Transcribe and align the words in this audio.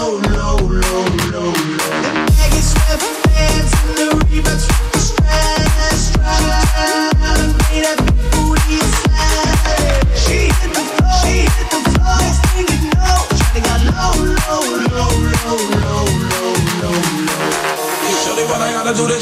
Oh, 0.00 0.20
no. 0.30 0.37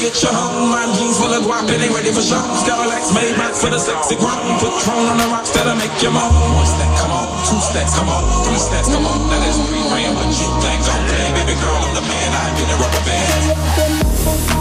get 0.07 0.23
your 0.23 0.31
home. 0.31 0.71
My 0.71 0.87
jeans 0.95 1.19
full 1.19 1.35
of 1.35 1.43
guap 1.43 1.67
and 1.67 1.83
they 1.83 1.91
ready 1.91 2.15
for 2.15 2.23
show. 2.23 2.39
Scarlax 2.63 3.11
made 3.11 3.35
back 3.35 3.55
for 3.59 3.71
the 3.71 3.79
sexy 3.79 4.15
grown. 4.15 4.39
Put 4.63 4.71
throne 4.87 5.11
on 5.11 5.19
the 5.19 5.27
rocks 5.35 5.51
that'll 5.51 5.75
make 5.75 5.91
you 5.99 6.15
moan. 6.15 6.31
One 6.55 6.67
step, 6.67 6.91
come 7.03 7.11
on. 7.11 7.27
Two 7.43 7.59
steps, 7.59 7.99
come 7.99 8.09
on. 8.09 8.23
Three 8.47 8.63
steps, 8.63 8.87
come 8.87 9.03
on. 9.03 9.19
Now 9.27 9.43
there's 9.43 9.59
three 9.67 9.83
grand, 9.91 10.15
but 10.15 10.31
you 10.31 10.49
think 10.63 10.81
I'm 10.87 11.03
playing. 11.11 11.35
Baby 11.35 11.55
girl, 11.59 11.83
I'm 11.83 11.95
the 11.99 12.05
man. 12.07 12.31
I 12.39 12.45
get 12.55 12.71
a 12.71 12.77
rubber 12.79 13.03
band. 13.03 14.56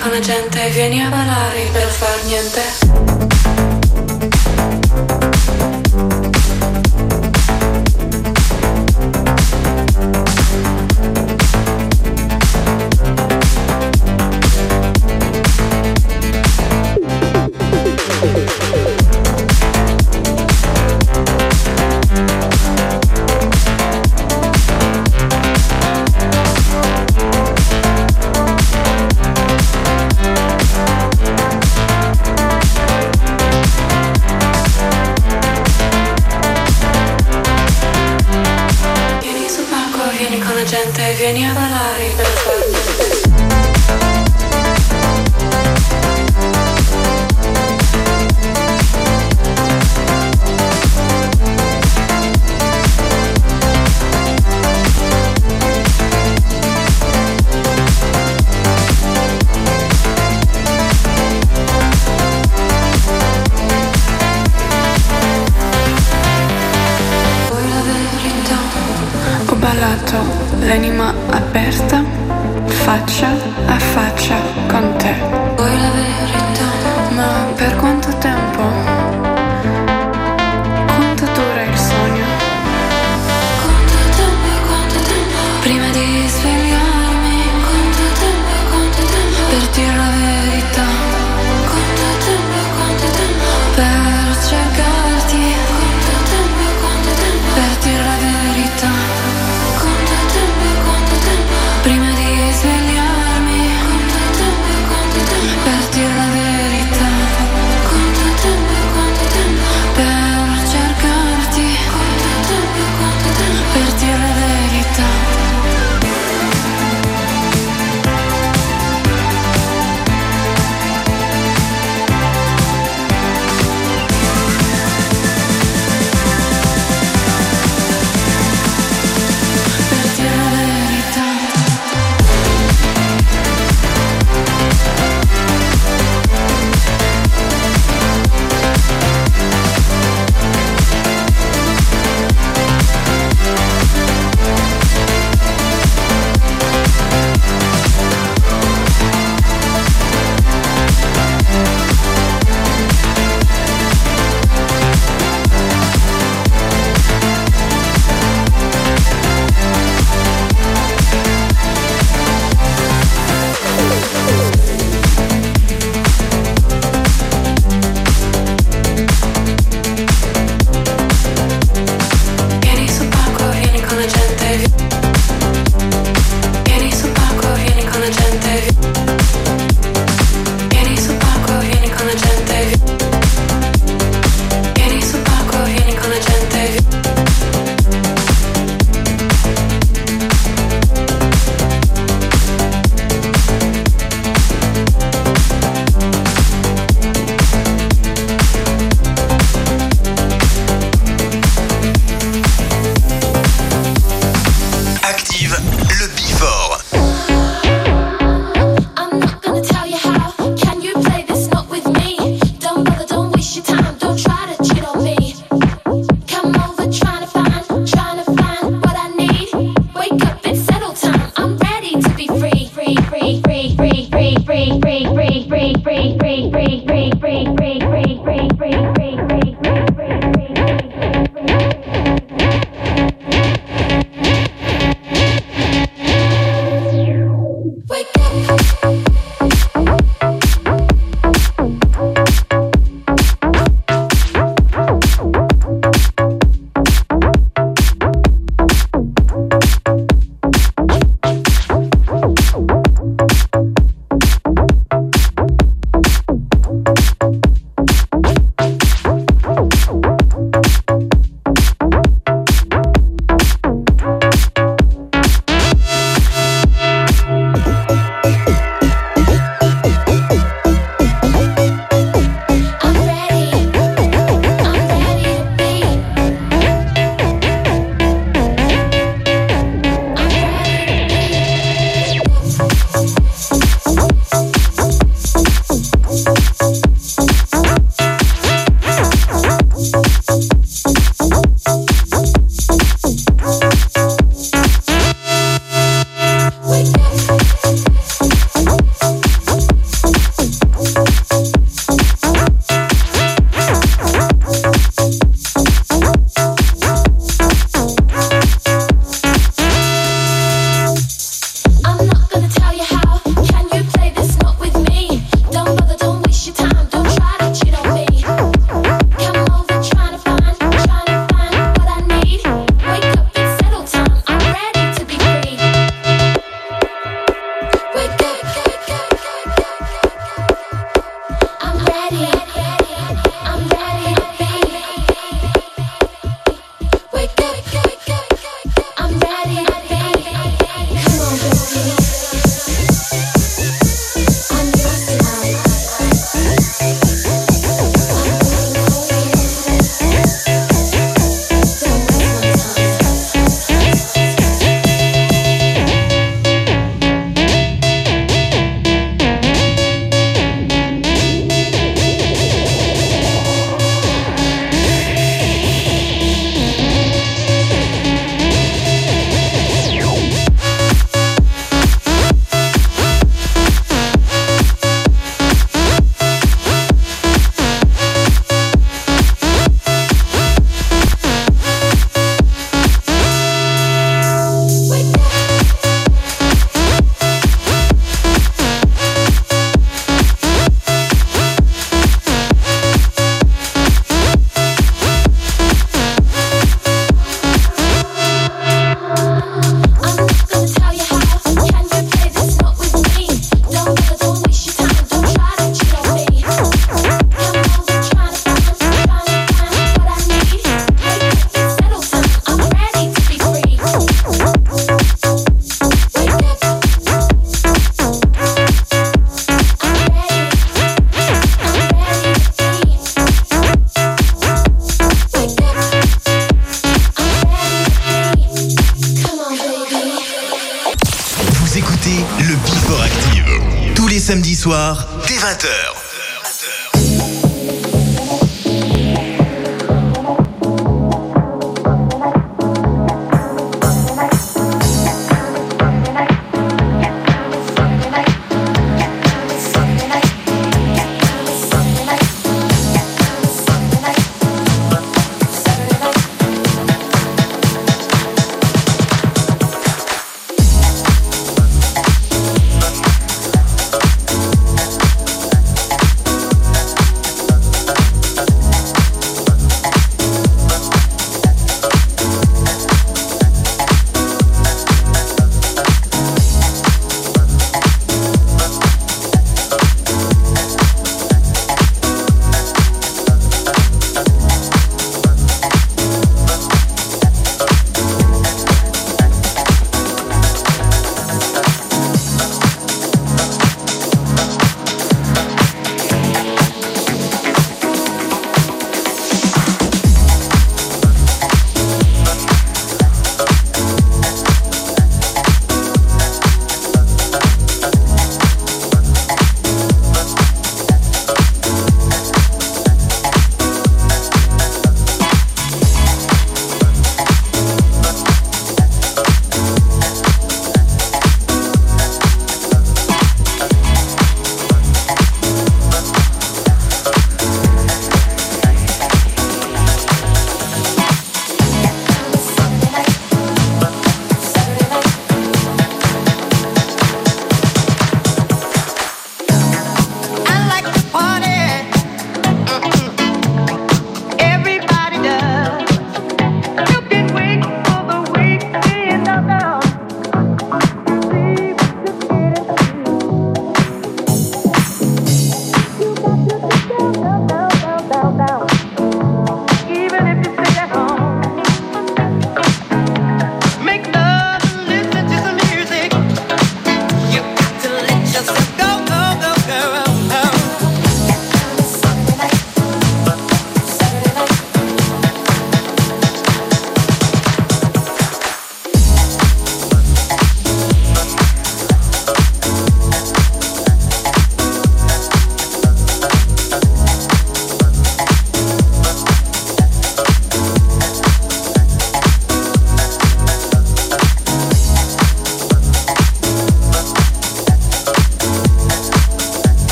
Con 0.00 0.10
la 0.12 0.20
gente, 0.20 0.70
vieni 0.70 1.02
a 1.02 1.08
ballare 1.08 1.68
per 1.72 1.88
far 1.88 2.24
niente. 2.24 3.27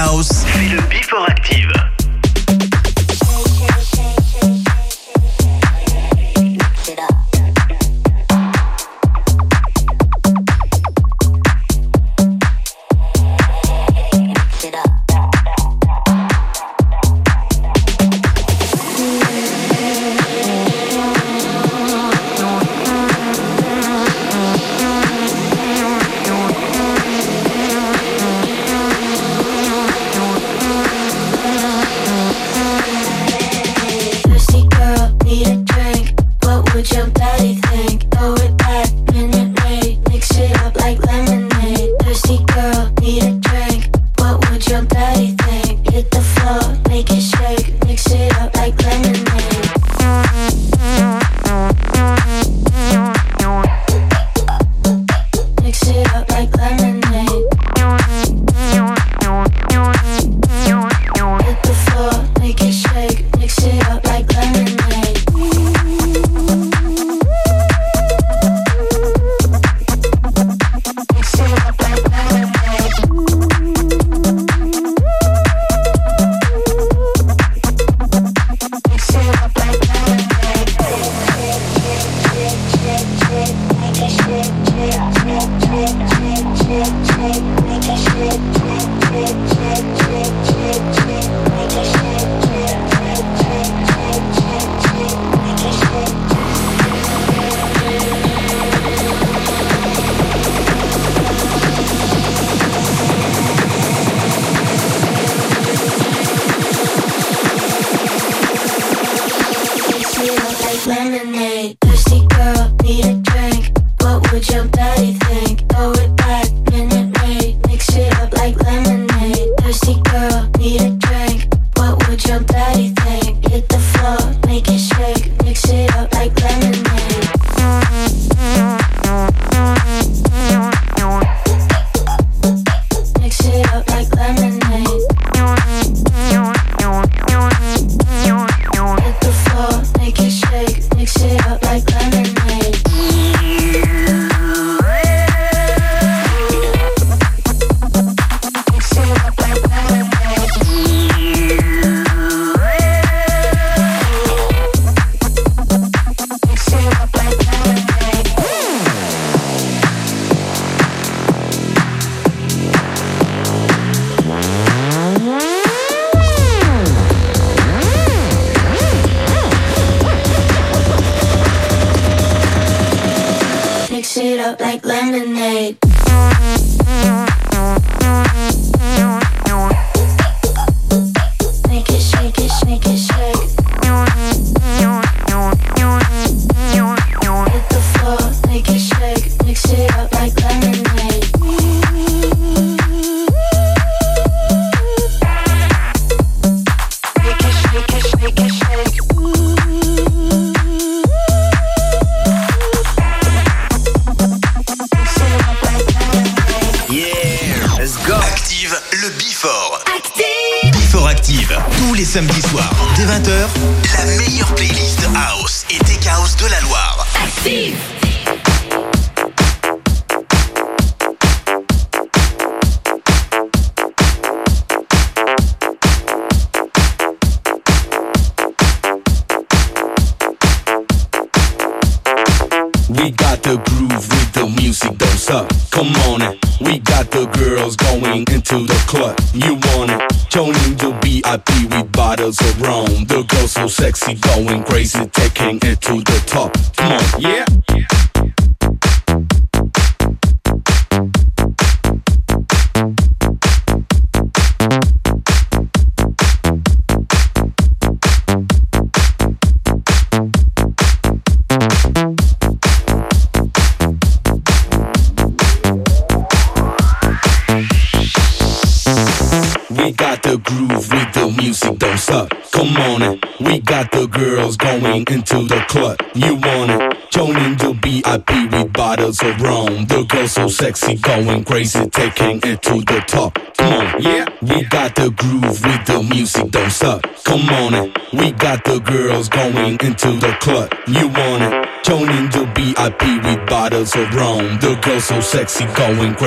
Ciao. 0.00 0.99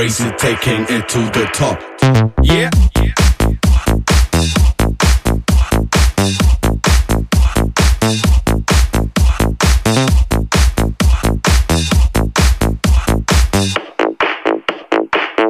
Crazy, 0.04 0.30
taking 0.38 0.82
it 0.90 1.08
to 1.08 1.20
the 1.32 1.50
top. 1.54 1.80
Yeah. 2.42 2.70
Yeah, 2.98 3.14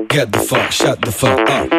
get 0.07 0.31
the 0.31 0.39
fuck, 0.47 0.71
shut 0.71 1.01
the 1.01 1.11
fuck 1.11 1.49
up. 1.49 1.72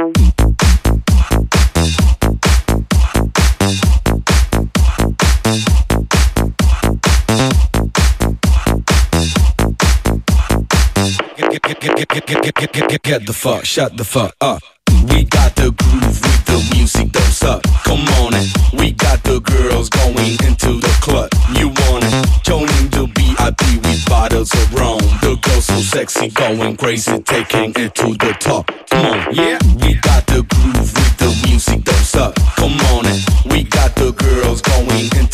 Get, 12.74 12.88
get, 12.88 13.02
get, 13.02 13.26
the 13.26 13.32
fuck, 13.32 13.64
shut 13.64 13.96
the 13.96 14.04
fuck 14.04 14.34
up. 14.40 14.60
We 15.08 15.24
got 15.24 15.54
the 15.54 15.70
groove 15.70 16.20
with 16.20 16.44
the 16.46 16.74
music, 16.74 17.12
don't 17.12 17.22
suck. 17.22 17.62
Come 17.84 18.04
on 18.20 18.34
it. 18.34 18.48
We 18.72 18.90
got 18.92 19.22
the 19.22 19.40
girls 19.40 19.88
going 19.88 20.34
into 20.42 20.80
the 20.80 20.94
club. 21.00 21.30
You 21.54 21.68
want 21.68 22.04
it? 22.04 22.42
Joining 22.42 22.88
the 22.90 23.06
VIP 23.14 23.62
with 23.84 24.04
bottles 24.06 24.52
of 24.52 24.74
rum. 24.74 24.98
The 25.22 25.38
girls 25.42 25.66
so 25.66 25.78
sexy, 25.78 26.30
going 26.30 26.76
crazy, 26.76 27.18
taking 27.22 27.72
it 27.76 27.94
to 27.94 28.08
the 28.14 28.36
top. 28.40 28.70
Come 28.90 29.06
on, 29.06 29.34
yeah. 29.34 29.58
We 29.80 29.94
got 29.94 30.26
the 30.26 30.42
groove 30.42 30.90
with 30.98 31.16
the 31.18 31.30
music, 31.46 31.84
don't 31.84 32.04
suck. 32.04 32.34
Come 32.56 32.78
on 32.92 33.06
it. 33.06 33.22
We 33.46 33.64
got 33.64 33.94
the 33.94 34.10
girls 34.12 34.60
going 34.62 35.06
into 35.20 35.33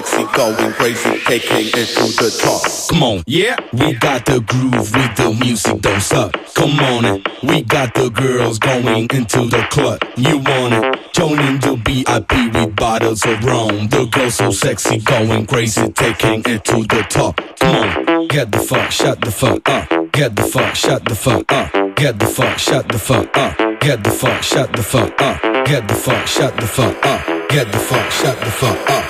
sexy, 0.00 0.24
going 0.36 0.72
crazy, 0.72 1.20
taking 1.26 1.66
it 1.66 1.88
to 1.88 2.04
the 2.16 2.30
top. 2.40 2.90
Come 2.90 3.02
on, 3.02 3.22
yeah. 3.26 3.56
We 3.72 3.94
got 3.94 4.24
the 4.24 4.40
groove 4.40 4.72
with 4.94 5.16
the 5.16 5.36
music, 5.38 5.80
don't 5.82 6.00
suck. 6.00 6.32
Come 6.54 6.78
on 6.80 7.04
it. 7.04 7.28
We 7.42 7.62
got 7.62 7.94
the 7.94 8.10
girls 8.10 8.58
going 8.58 9.08
into 9.10 9.46
the 9.46 9.66
club. 9.70 10.00
You 10.16 10.38
want 10.38 10.74
it? 10.74 11.12
Joining 11.12 11.58
the 11.60 11.76
VIP 11.84 12.54
with 12.54 12.76
bottles 12.76 13.24
of 13.26 13.44
rum. 13.44 13.88
The 13.88 14.06
girls 14.10 14.36
so 14.36 14.50
sexy, 14.50 14.98
going 14.98 15.46
crazy, 15.46 15.90
taking 15.92 16.42
it 16.46 16.64
to 16.64 16.82
the 16.82 17.04
top. 17.08 17.40
Come 17.58 17.76
on, 17.76 18.28
get 18.28 18.52
the 18.52 18.58
fuck, 18.58 18.90
shut 18.90 19.20
the 19.20 19.30
fuck 19.30 19.68
up. 19.68 20.12
Get 20.12 20.36
the 20.36 20.42
fuck, 20.42 20.74
shut 20.74 21.04
the 21.04 21.14
fuck 21.14 21.52
up. 21.52 21.96
Get 21.96 22.18
the 22.18 22.26
fuck, 22.26 22.58
shut 22.58 22.88
the 22.88 22.98
fuck 22.98 23.36
up. 23.36 23.80
Get 23.80 24.04
the 24.04 24.10
fuck, 24.10 24.42
shut 24.42 24.72
the 24.72 24.82
fuck 24.82 25.20
up. 25.20 25.66
Get 25.66 25.88
the 25.88 25.94
fuck, 25.94 26.26
shut 26.26 26.56
the 26.56 26.66
fuck 26.66 27.06
up. 27.06 27.26
Get 27.50 27.72
the 27.72 27.78
fuck, 27.78 28.10
shut 28.10 28.38
the 28.40 28.50
fuck 28.50 28.90
up. 28.90 29.09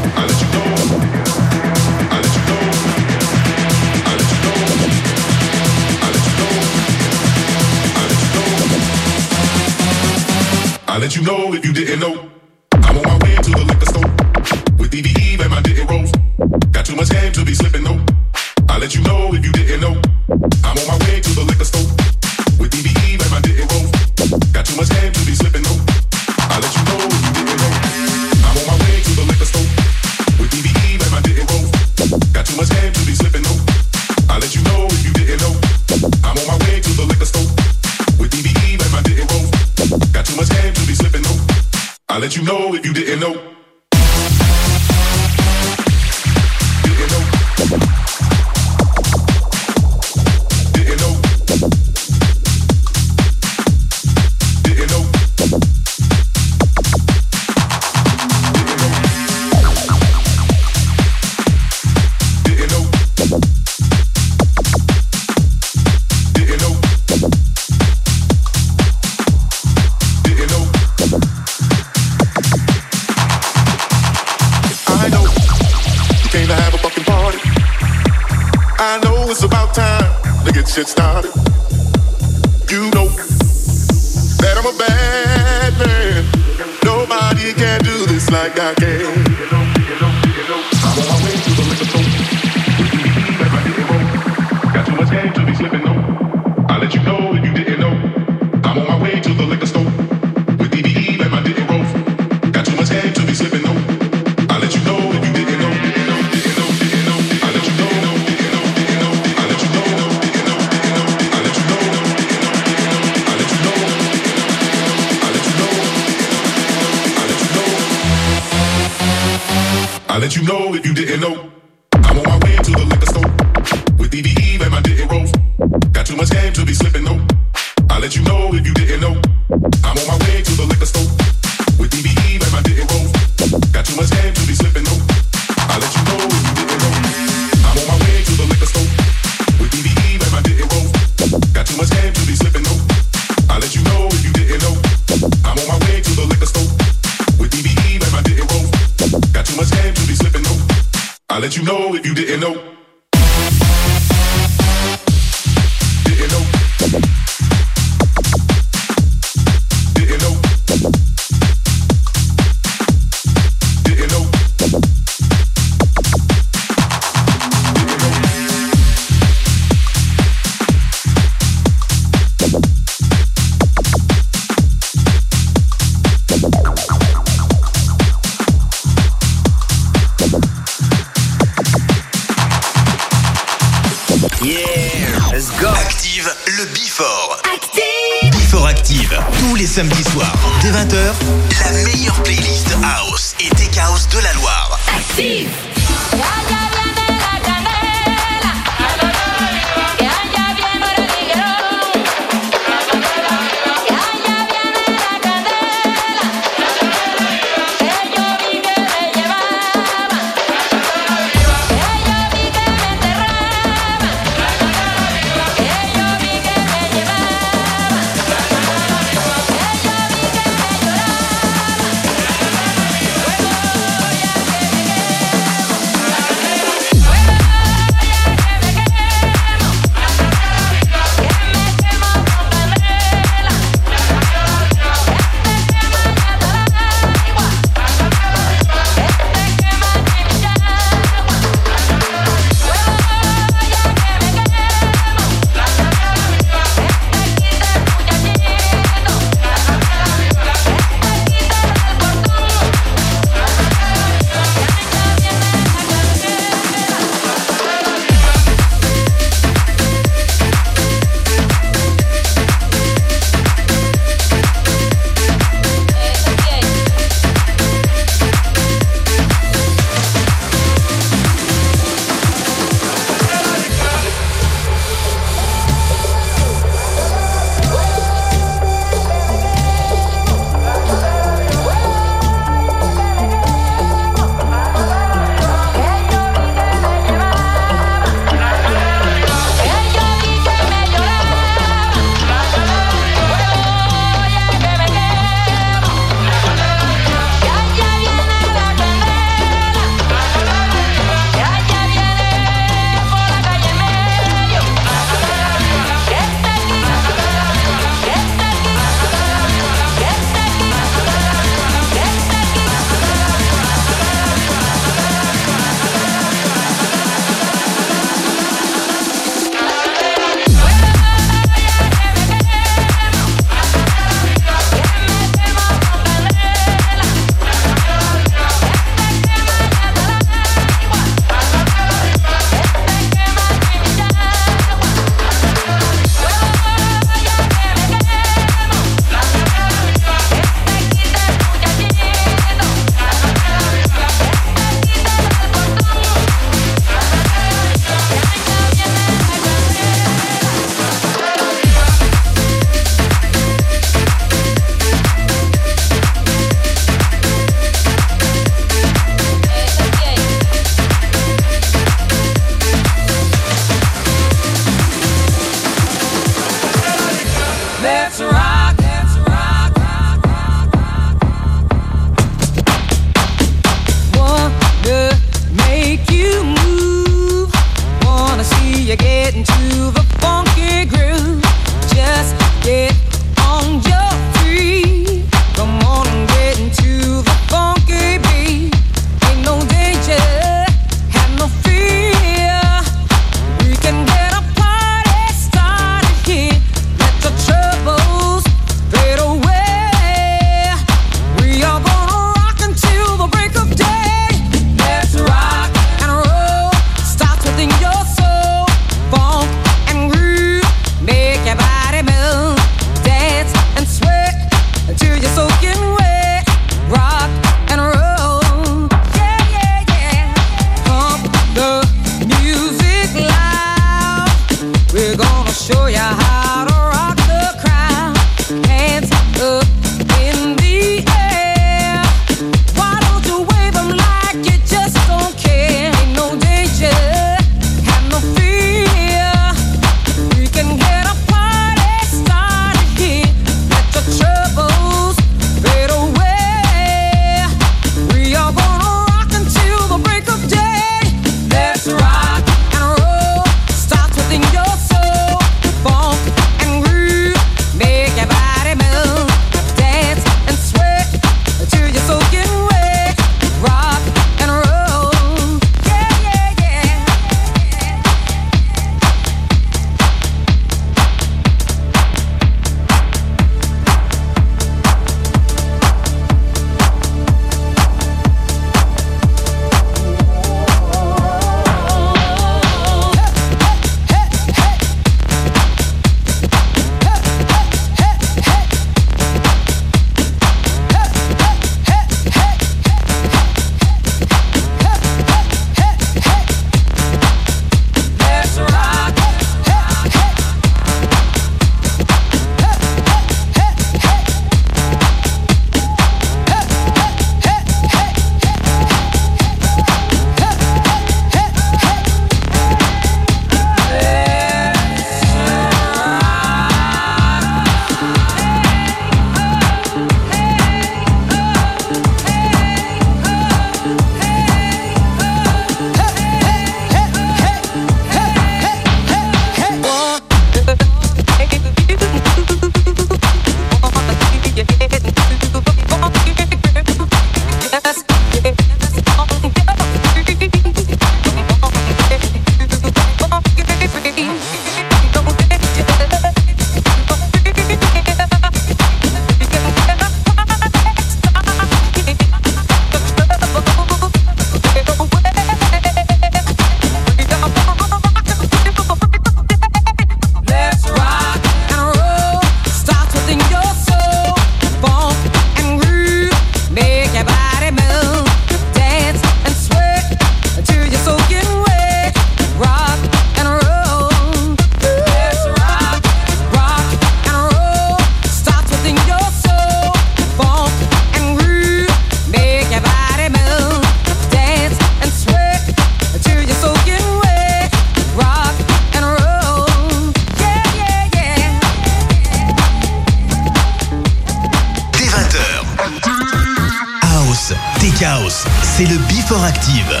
Active. 599.33 600.00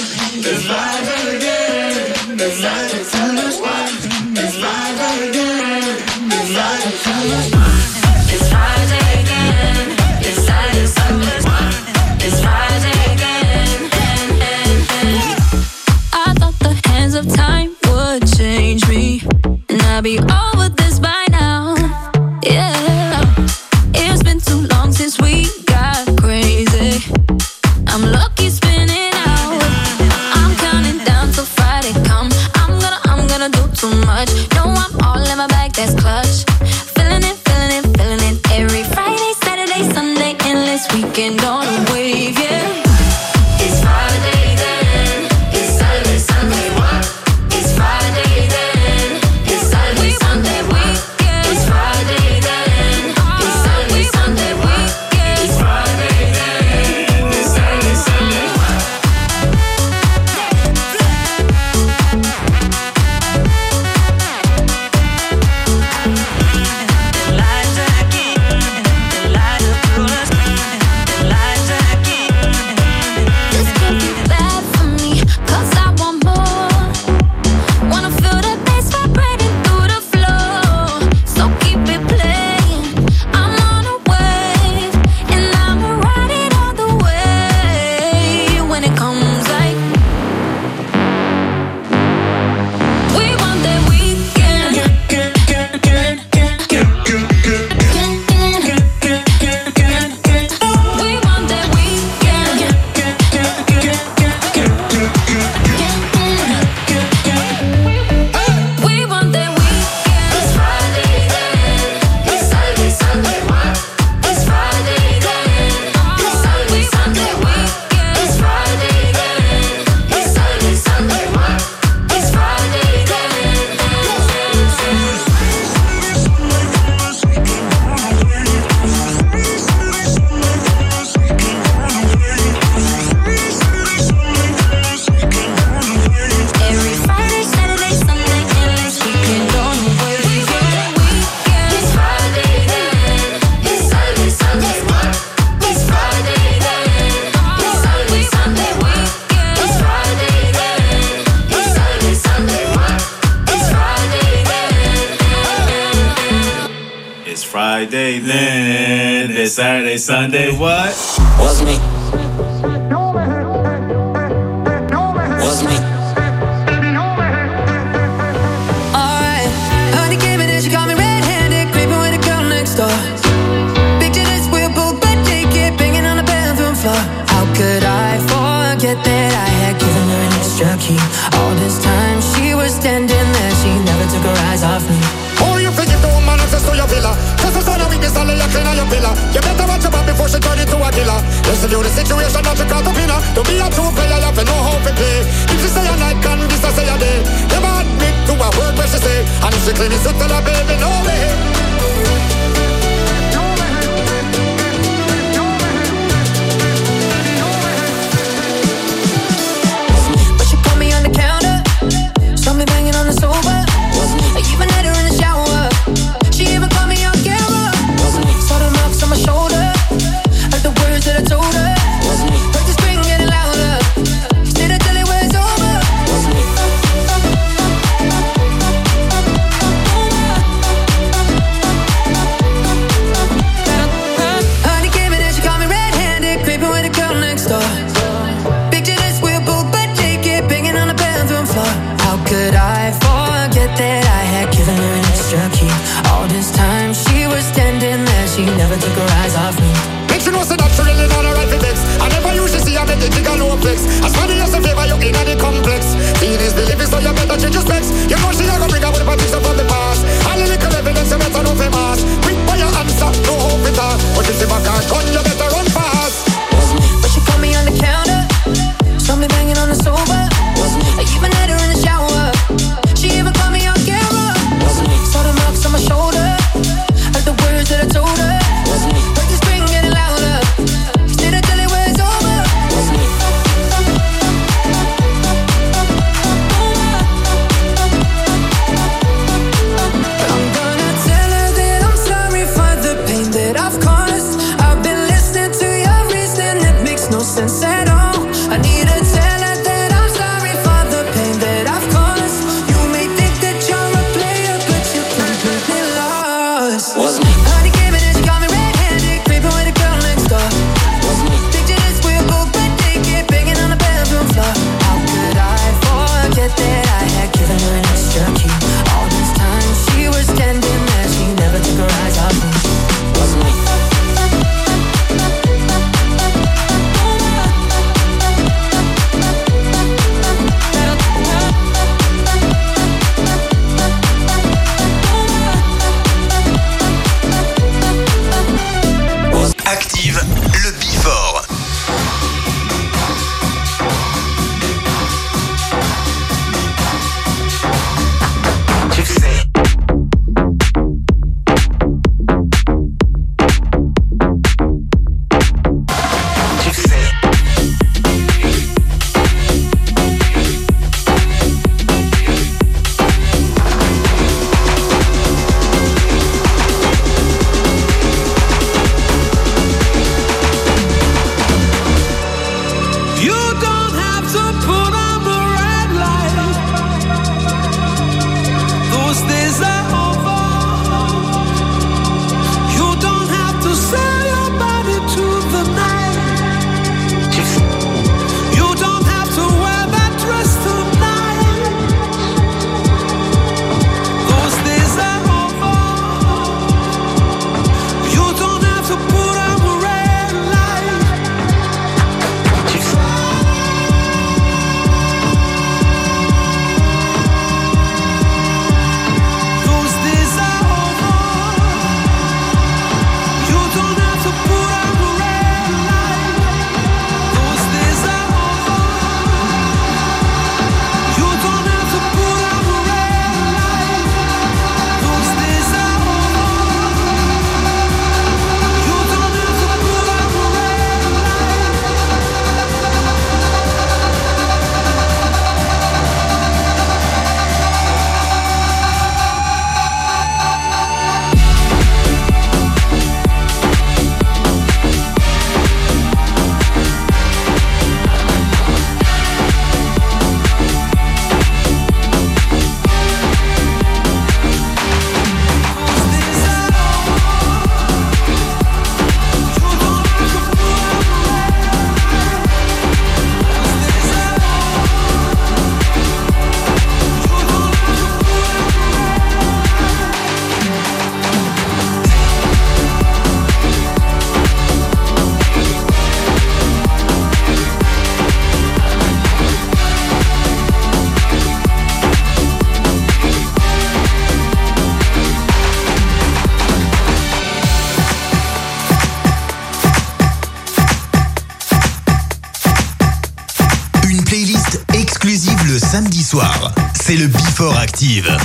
Active. 498.03 498.40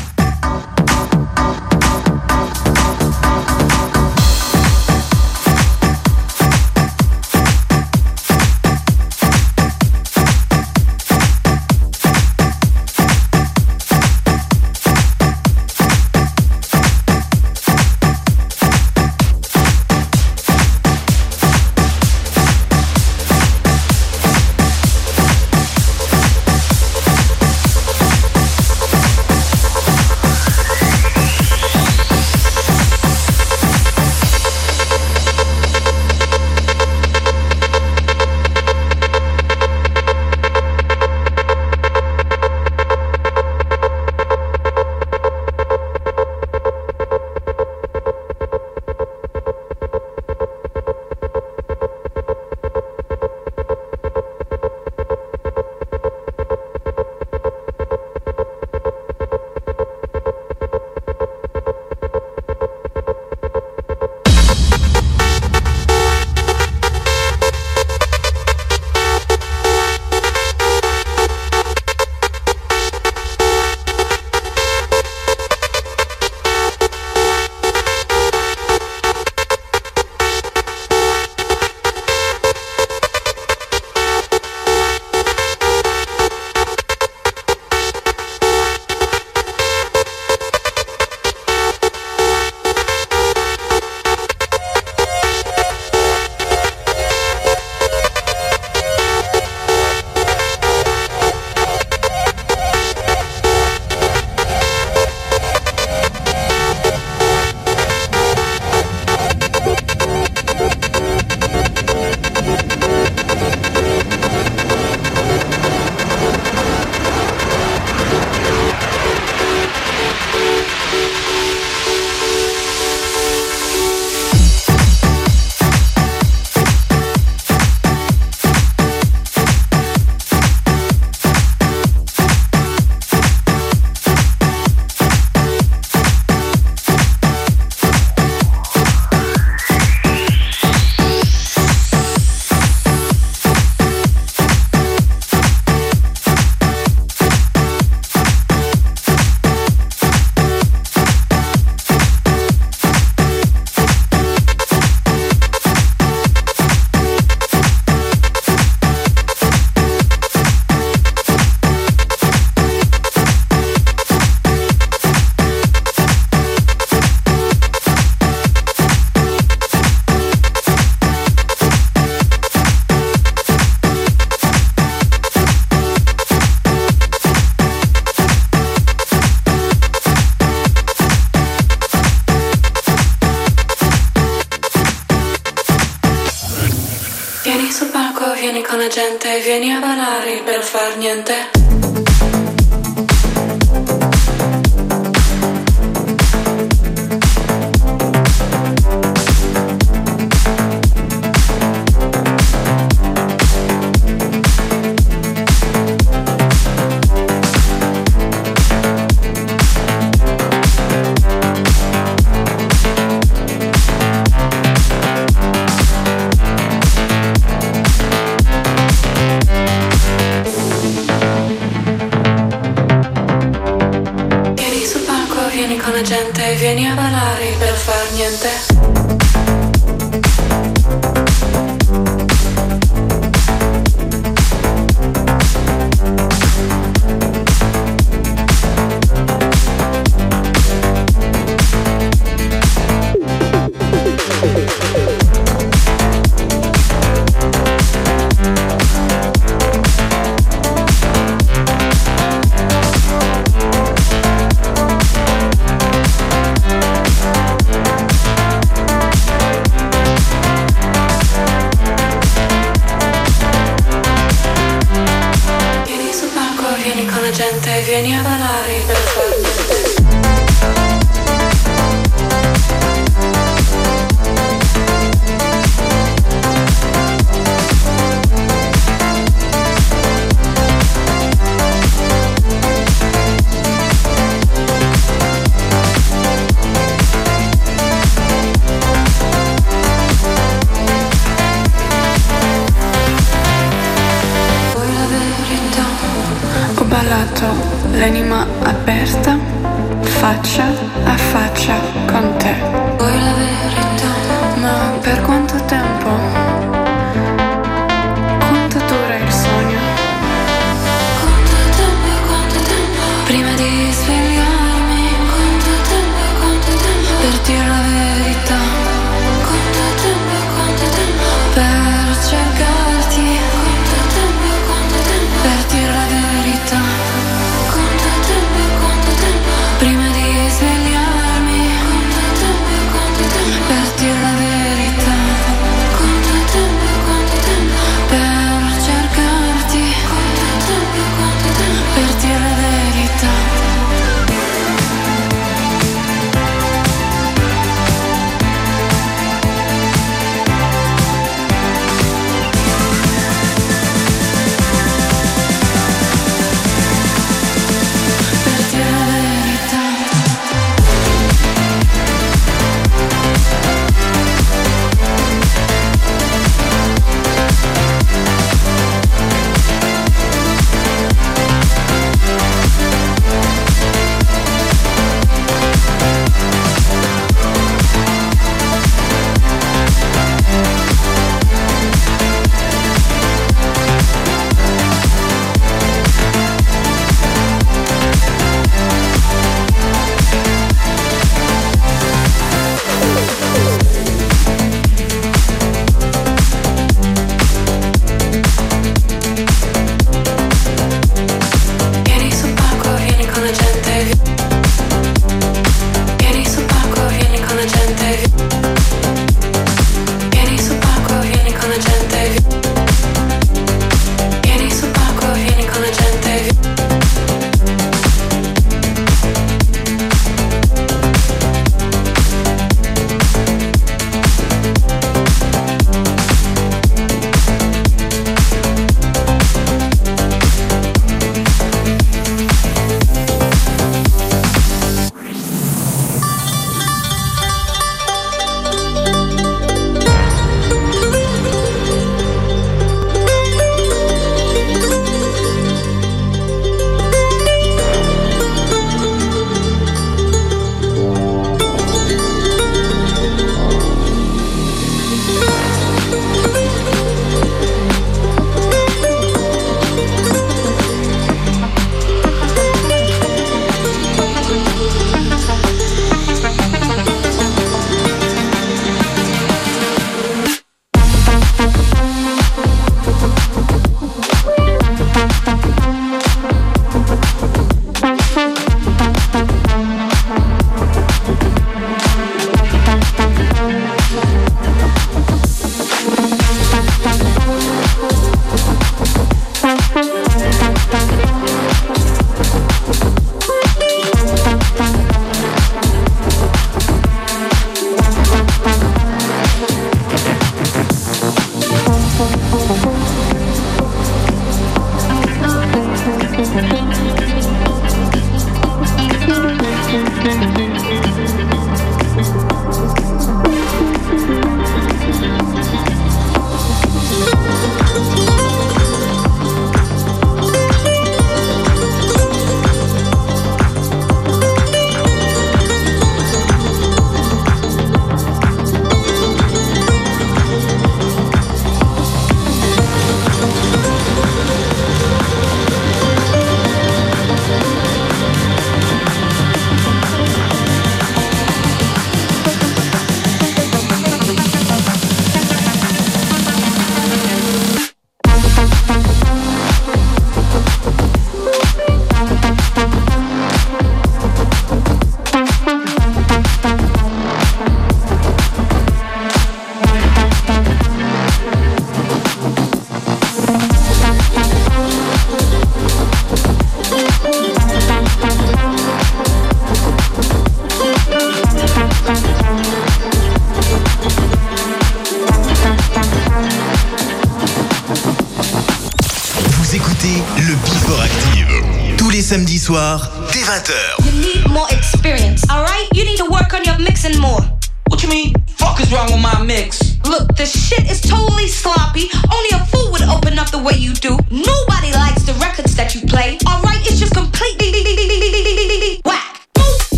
Soir, 582.67 583.16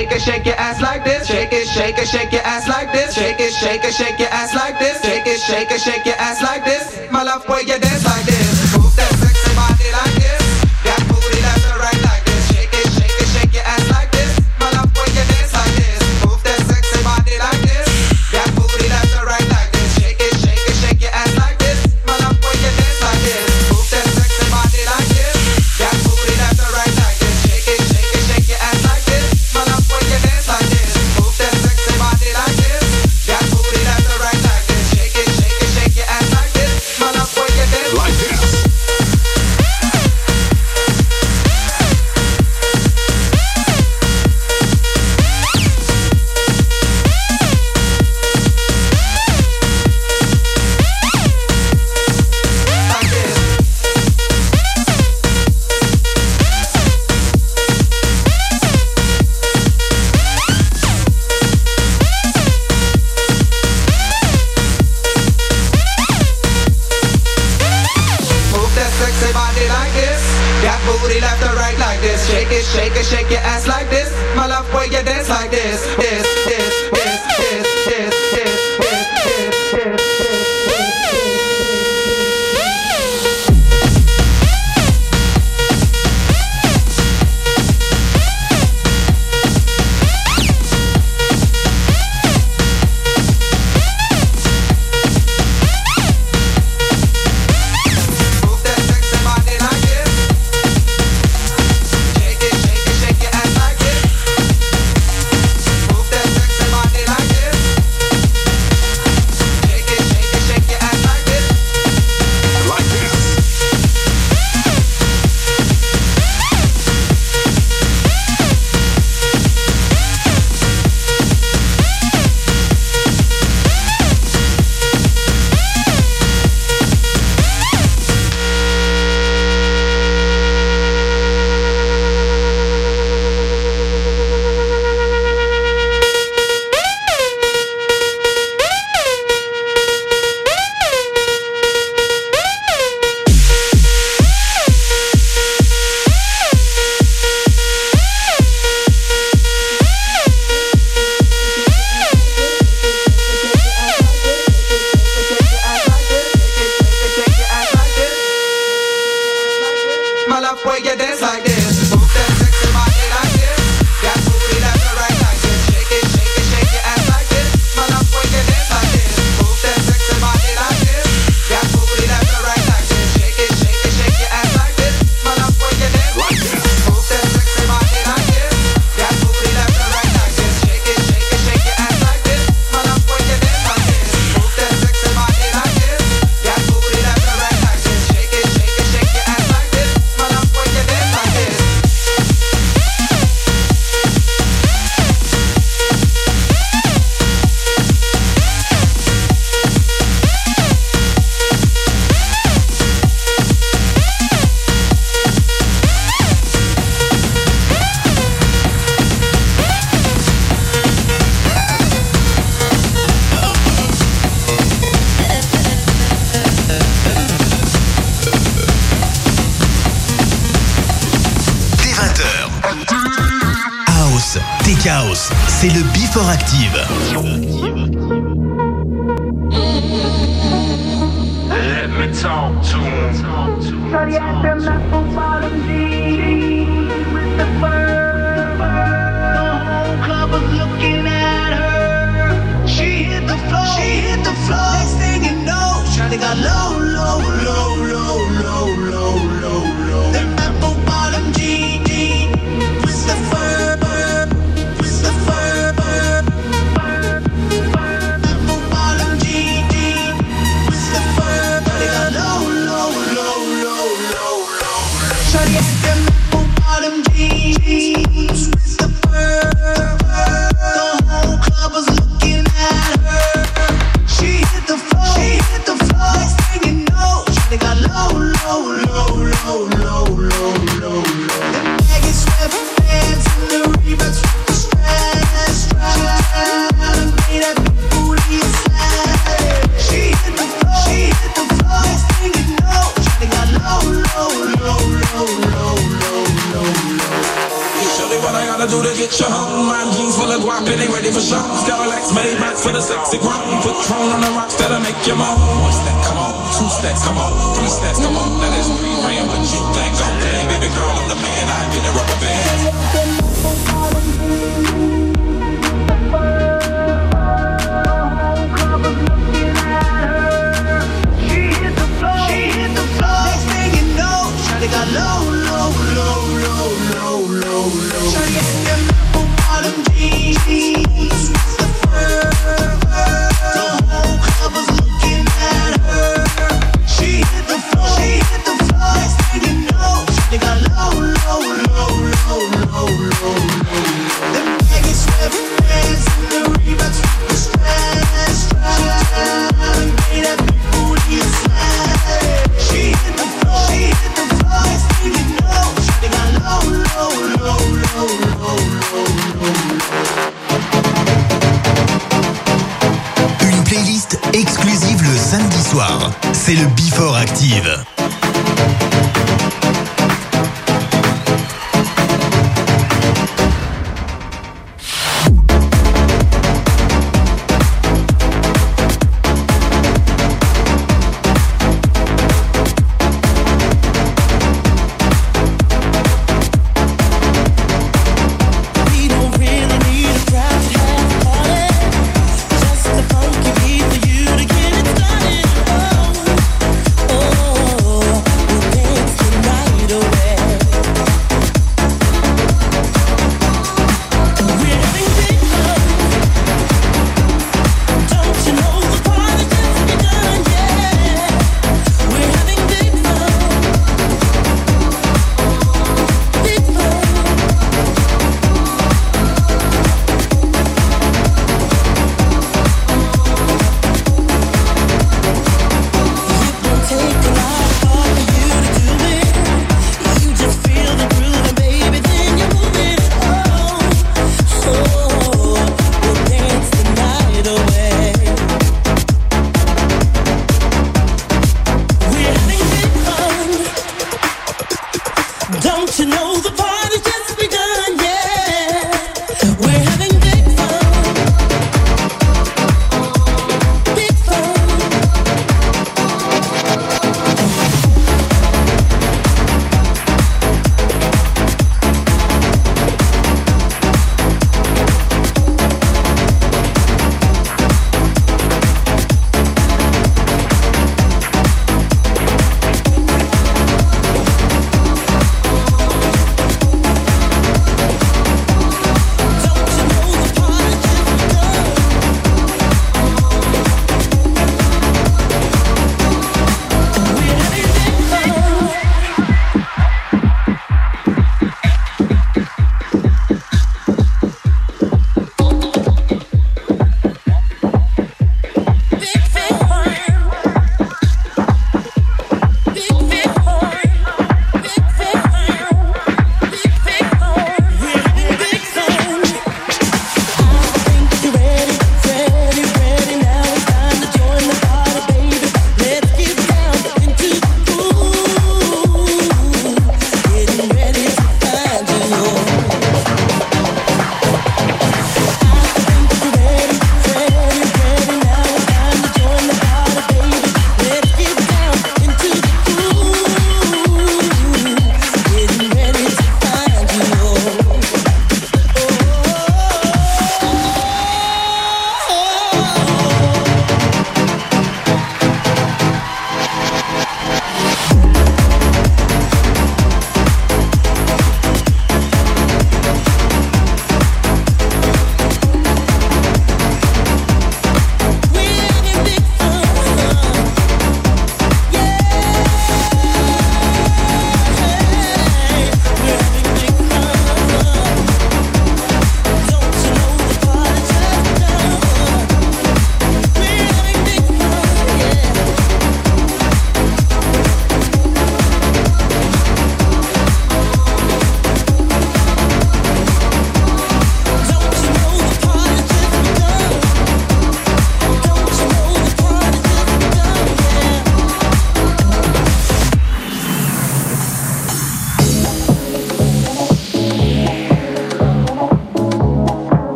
shake 0.00 0.12
it, 0.12 0.22
shake 0.22 0.46
your 0.46 0.54
ass 0.56 0.80
like 0.80 1.04
this. 1.04 1.26
Shake 1.26 1.52
it, 1.52 1.68
shake 1.68 1.98
it, 1.98 2.08
shake 2.08 2.32
your 2.32 2.42
ass 2.42 2.66
like 2.68 2.90
this. 2.92 3.14
Shake 3.14 3.38
it, 3.38 3.52
shake 3.52 3.84
it, 3.84 3.92
shake 3.92 4.18
your 4.18 4.29